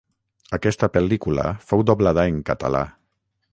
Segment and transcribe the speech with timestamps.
[0.57, 2.85] Aquesta pel·lícula fou doblada en català.